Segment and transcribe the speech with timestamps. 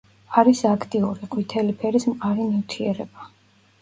[0.41, 3.33] არის აქტიური, ყვითელი ფერის მყარი ნივთიერება.